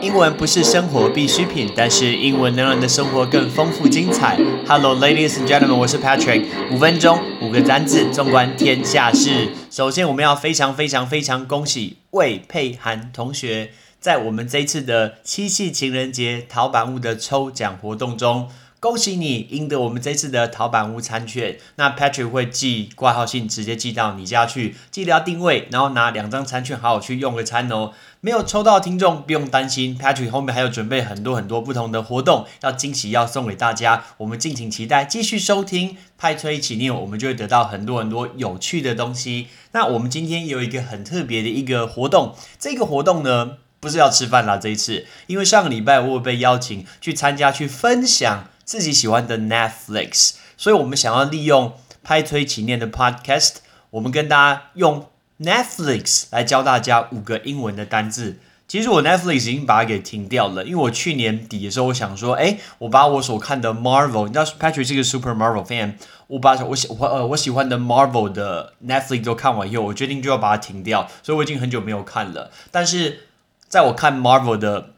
[0.00, 4.38] 英文不是生活必需品，但是英文能让你的生活更丰富精彩。
[4.66, 6.44] Hello, ladies and gentlemen，我是 Patrick。
[6.70, 9.48] 五分钟，五个单字，纵观天下事。
[9.70, 13.70] 首先，我们要非常非常非常恭喜魏佩涵同学，
[14.00, 18.48] 在我们这一次的七夕情人节淘版物的抽奖活动中。
[18.80, 27.90] 恭喜你赢得我们这次的淘版屋餐券，那 Patrick 会寄挂号信直接寄到你家去，记得要定位，然后拿两张餐券好好去用个餐哦。
[28.20, 39.48] 没有抽到听众不用担心，Patrick 后面还有准备很多很多不同的活动，要惊喜要送给大家，我们敬请期待，继续收听派崔一起念，我们就会得到很多很多有趣的东西。
[39.72, 48.44] 那我们今天有一个很特别的一个活动，这个活动呢不是要吃饭啦，这一次，因为上个礼拜我有被邀请去参加去分享。
[48.68, 51.72] 自己喜欢的 Netflix，所以我们想要利用
[52.04, 53.54] 拍推起念的 Podcast，
[53.88, 55.06] 我们跟大家用
[55.40, 58.36] Netflix 来教大家五个英文的单字。
[58.66, 65.94] 其实我 Netflix 已经把它给停掉了，因为我去年底的时候，我想说，哎，我把我所看的 Marvel，你知道 Patrick 是个 Super Marvel fan，
[66.26, 72.50] 我把我喜我呃我喜欢的 Marvel 的 Netflix 都看完以后，我决定就要把它停掉，所以我已经很久没有看了。
[72.70, 73.28] 但是
[73.66, 74.90] 在我看 Marvel 的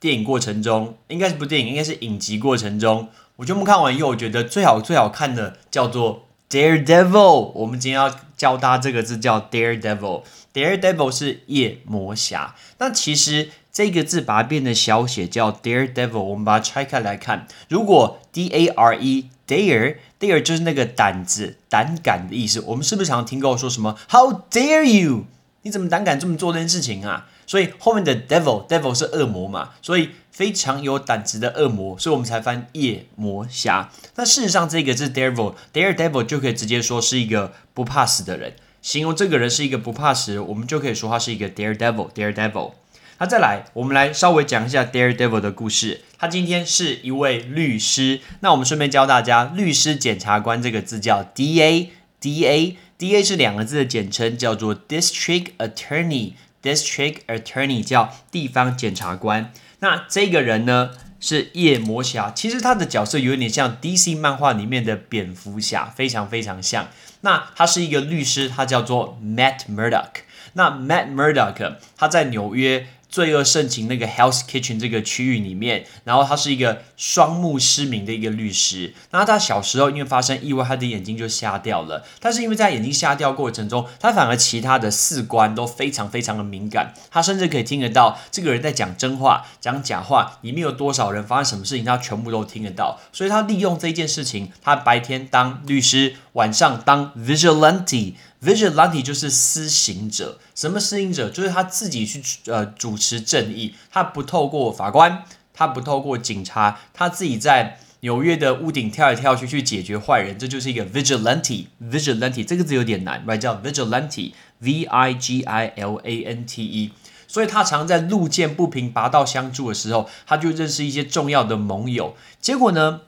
[0.00, 7.52] 电影过程中，应该是部电影，应该是影集过程中，我全部看完以后，我觉得最好最好看的叫做 Daredevil。
[7.54, 10.22] 我们今天要教大家这个字叫 Daredevil。
[10.54, 12.56] Daredevil 是夜魔侠。
[12.78, 22.60] 那其实这个字把它变得小写叫 Daredevil，我们把它拆开来看，如果 D A R E Dare Dare 就是那个胆子、胆敢的意思。
[22.66, 25.26] 我们是不是常听过说什么 How dare you？
[25.62, 27.28] 你怎么胆敢这么做这件事情啊？
[27.50, 33.90] 所以后面的 devil devil 是恶魔嘛，所以非常有胆子的恶魔，所以我们才翻夜魔侠。
[34.14, 42.74] 那事实上这个字 devil daredevil 就可以直接说是一个不怕死的人，形容这个人是一个不怕死，我们就可以说他是一个 daredevil daredevil。
[43.18, 46.02] 那再来，我们来稍微讲一下 daredevil 的故事。
[46.18, 51.90] 他今天是一位律师，那我们顺便教大家，律师检察官这个字叫 da
[52.20, 56.34] da da 是两个字的简称，叫做 district attorney。
[56.62, 66.88] District Attorney 叫地方检察官，那这个人呢是夜魔侠，其实他的角色有点像 DC 漫画里面的蝙蝠侠，非常非常像。
[67.22, 70.22] 那他是一个律师，他叫做 Matt Murdock。
[70.54, 72.86] 那 Matt Murdock 他在纽约。
[73.10, 78.94] 罪恶盛情那个 Health Kitchen 这个区域里面，然后他是一个双目失明的一个律师。
[79.10, 82.04] 那他小时候因为发生意外，他的眼睛就瞎掉了。
[82.20, 86.94] 但是因为在眼睛瞎掉过程中，他反而其他的四官都非常非常的敏感。
[87.10, 93.00] 他甚至可以听得到这个人在讲真话、讲假话，里面有多少人发生什么事情，他全部都听得到。
[93.12, 98.14] 所以他利用这件事情，他白天当律师，晚上当 Vigilante。
[98.42, 101.28] Vigilante 就是施行者，什么施行者？
[101.28, 111.66] 就是他自己去呃主持正义，他不透过法官，他不透过警察，他自己在纽约的屋顶跳来跳去去解决坏人，这就是一个 Vigilante。
[111.82, 113.36] Vigilante 这个字有点难，right？
[113.36, 116.92] 叫 Vigilante，V I G I L A N T E。
[117.28, 122.16] 所以他常在路见不平、拔刀相助的时候，他就认识一些重要的盟友。
[122.40, 123.02] 结果呢，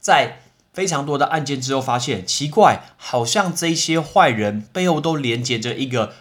[0.00, 6.12] 在非常多的案件之后，发现奇怪，好像这些坏人背后都连接着一个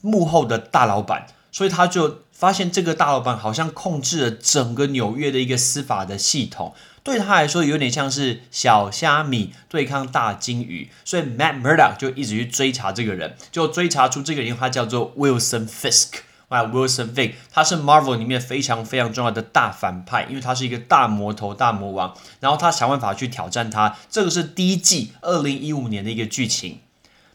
[0.00, 16.20] 幕后的大老板，所以他就发现这个大老板好像控制了整个纽约的一个司法的系统，对他来说有点像是小虾米对抗大金鱼，所以 Matt Murdock 就一直去追查这个人，就追查出这个人，他叫做 Wilson Fisk。
[16.50, 23.96] 啊，Wilson Fisk，他是 Marvel 里面非常非常重要的大反派，因为他是一个大魔头、大魔王，然后他想办法去挑战他。
[24.10, 26.80] 这个是第一季二零一五年的一个剧情。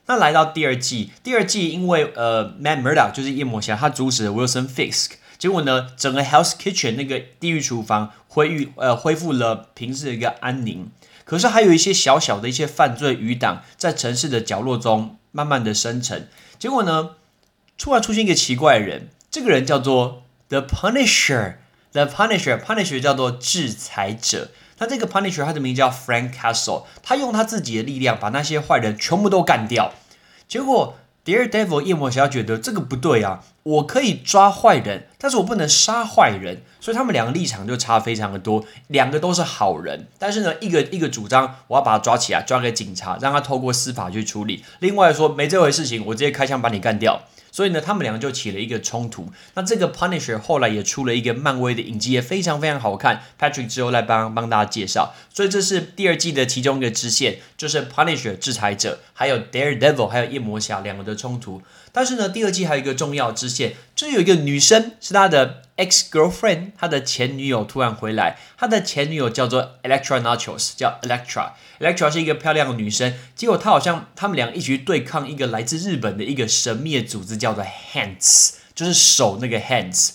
[0.07, 10.91] 那来到第二季，第二季因为呃，Matt Murdock 就是夜魔侠，他阻止了 Wilson Fisk，结果呢，整个 Hell's Kitchen 那个地狱厨房恢复呃恢复了平时的一个安宁。
[11.23, 16.27] 可是还有一些小小的一些犯罪余党在城市的角落中慢慢的生成。
[16.59, 17.11] 结果呢？
[17.77, 21.55] 突然出现一个奇怪的人，这个人叫做 The Punisher。
[21.91, 24.51] The Punisher，Punisher 叫做制裁者。
[24.79, 29.93] 那这个 Punisher 他的名字叫 Frank Castle，他用他自己的力量把那些坏人全部都干掉。
[30.47, 36.63] 结果 Daredevil 夜魔侠觉得这个不对啊，我可以抓坏人，但是我不能杀坏人。
[36.81, 38.65] 所以他们两个立场就差非常的多。
[38.87, 44.65] 两个都是好人，但是呢，一个一个主张我要把他抓起来，抓给警察，让他透过司法去处理。
[44.79, 47.23] 另外说没这回事情，我直接开枪把你干掉。
[47.55, 49.31] 所以呢，他们两个就起了一个冲突。
[49.53, 53.21] 那这个 Punisher 后来也出了一个漫威的影集，也非常非常好看。
[53.39, 55.15] Patrick 之后来帮帮大家介绍。
[55.33, 61.61] 所以这是第二季的其中一个支线，就是 Punisher 制裁者，还有 Daredevil，还有夜魔侠两个的冲突。
[61.93, 80.11] 但是呢，第二季还有一个重要支线，就有一个女生是他的 ex girlfriend，他的前女友突然回来，他的前女友叫做 Electra Nachos，叫 Electra，Electra 是一个漂亮的女生，结果他好像他们俩一起去对抗一个来自日本的一个神秘的组织，叫做 Hands，就是手那个 Hands。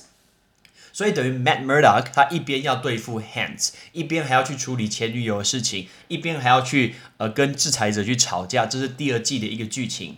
[0.92, 10.16] 所以等于 Matt Murdock，他一边要对付 Hands，一边还要去处理前女友的事情，一边还要去呃跟制裁者去吵架，这是第二季的一个剧情。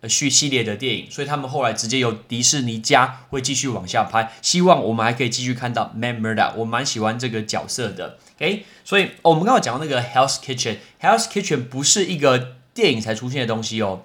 [0.09, 8.19] 续系列的电影，所以他们后来直接由迪士尼家会继续往下拍，希望我们还可以继续看到 Man Murder，我蛮喜欢这个角色的。
[8.37, 14.03] OK，所以我们刚刚讲到那个 Hell's Kitchen，Hell's Kitchen 不是一个电影才出现的东西哦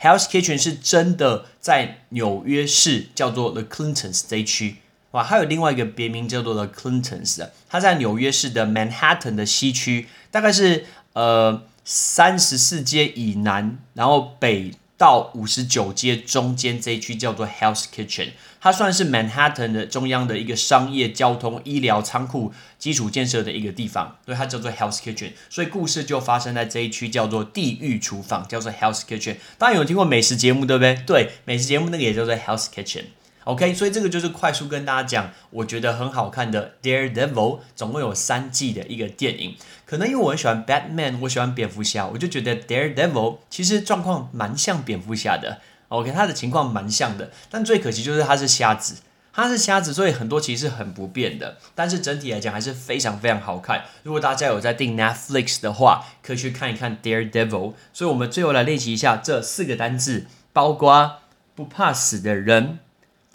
[0.00, 4.76] ，Hell's Kitchen 是真的在纽约市叫做 The Clintons 这一区，
[5.12, 10.84] 哇，还有另外一个别名叫做 The Clintons，它在纽约市的 Manhattan 的西区，大概是
[11.14, 14.74] 呃三十四街以南，然后北。
[14.98, 18.30] 到五十九街中间这一区叫做 Health Kitchen，
[18.60, 25.30] 它算是 Manhattan 的中央的一个商业、交通、医疗、仓库、基础建设的一个地方，所以它叫做 Health Kitchen。
[25.48, 29.36] 所以故事就发生在这一区，叫做地狱厨房，叫做 Health Kitchen。
[29.56, 30.96] 大家有听过美食节目，对不对？
[31.06, 33.04] 对，美食节目那个也叫做 Health Kitchen。
[33.48, 39.56] OK，所以这个就是快速跟大家讲，我觉得很好看的 Daredevil，总共有三季的一个电影。
[39.86, 45.62] 可能因为我很喜欢 Batman，我喜欢蝙蝠侠，我就觉得 Daredevil 其实状况蛮像蝙蝠侠的。
[45.88, 48.96] OK，他的情况蛮像的，但最可惜就是他是瞎子，
[49.32, 51.56] 他是瞎子，所以很多其实很不变的。
[51.74, 53.84] 但是整体来讲还是非常非常好看。
[54.02, 57.72] 如果大家有在订 Netflix 的话，可以去看一看 Daredevil。
[57.94, 61.20] 所以我们最后来练习一下这四个单字，包括
[61.54, 62.80] 不怕死的人。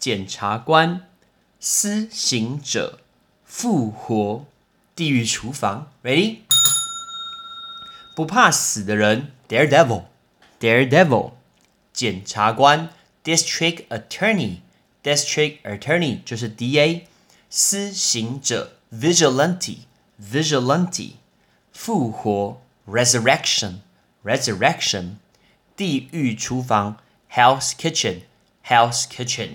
[0.04, 1.08] 检察官、
[1.58, 2.98] 施行者、
[3.42, 4.44] 复活、
[4.94, 6.40] 地狱厨房，Ready？
[8.14, 11.30] 不怕死的人，Daredevil，Daredevil。
[11.94, 12.90] 检察官
[13.24, 17.04] ，District Attorney，District Attorney 就是 DA。
[17.48, 21.12] 施行者，Vigilante，Vigilante。
[21.72, 25.14] 复活，Resurrection，Resurrection。
[25.74, 26.98] 地狱厨房
[27.32, 29.52] ，Hell's Kitchen，Hell's Kitchen。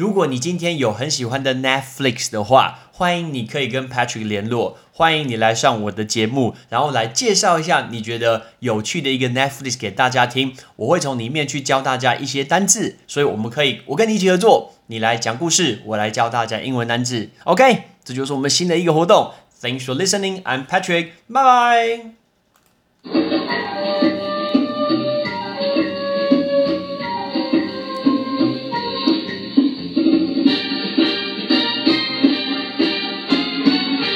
[0.00, 10.56] 如果你今天有很喜欢的 Netflix 的话，欢迎你可以跟 Patrick 联络，欢迎你来上我的节目，然后来介绍一下你觉得有趣的一个 Netflix 给大家听。
[10.76, 17.28] 我会从里面去教大家一些单字，所以我们可以我跟你一起合作，你来讲故事，我来教大家英文单字。
[17.44, 19.34] OK，这就是我们新的一个活动。
[19.60, 20.42] Thanks for listening.
[20.44, 21.08] I'm Patrick.
[21.28, 22.19] Bye.